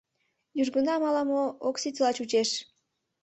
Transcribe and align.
Южгунам 0.61 1.01
ала-мо 1.09 1.43
ок 1.67 1.75
ситыла 1.81 2.11
чучеш... 2.17 2.49